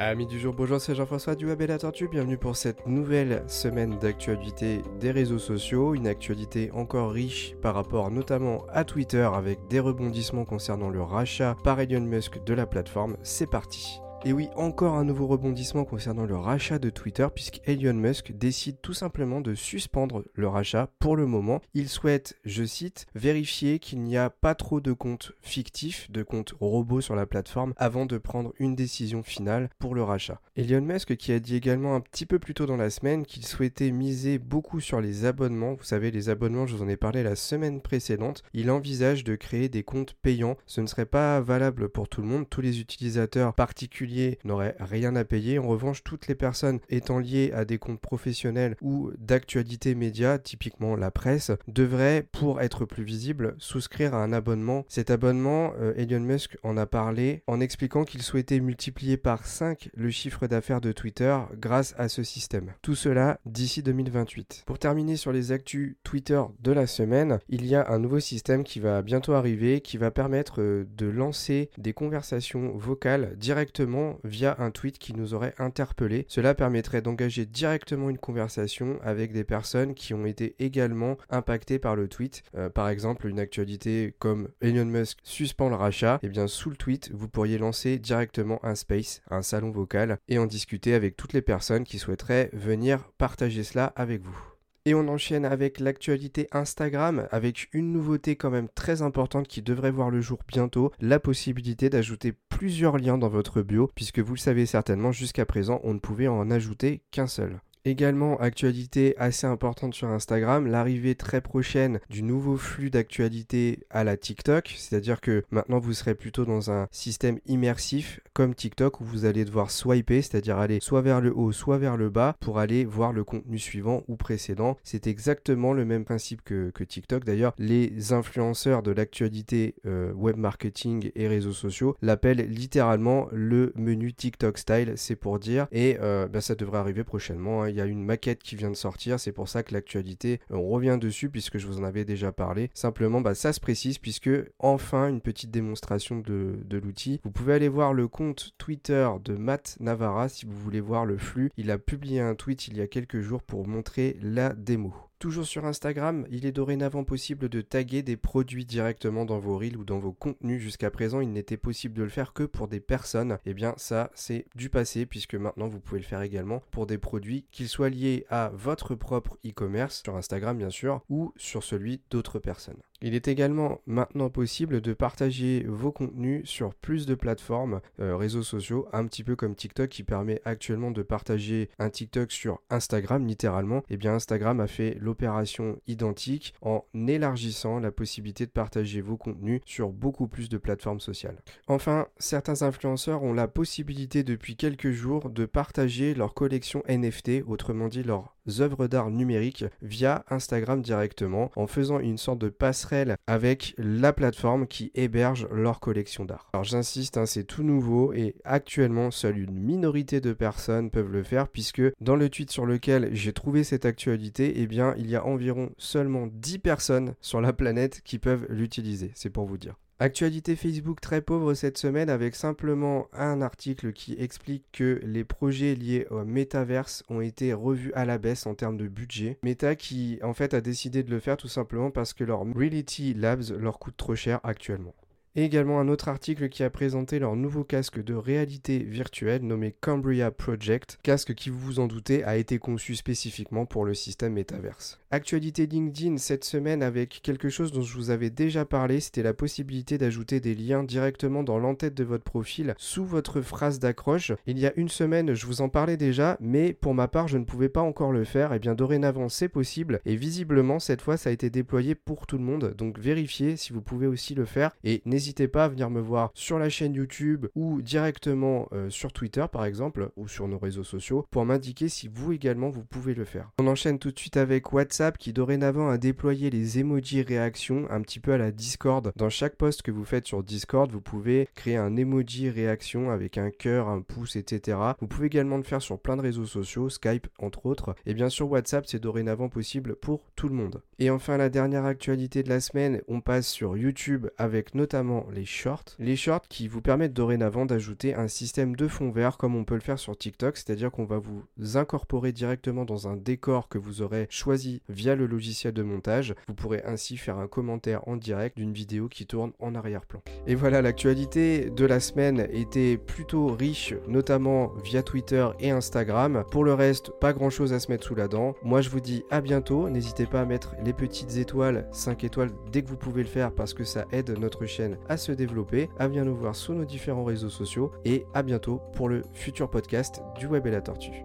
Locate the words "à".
8.68-8.84, 45.16-45.24, 47.54-47.64, 54.14-54.22, 61.98-62.08, 113.90-114.04, 168.30-168.52, 227.94-228.04, 265.64-265.68, 278.32-278.38, 317.72-317.80, 319.30-319.40, 320.42-320.44, 325.08-325.16, 325.98-326.08, 328.34-328.42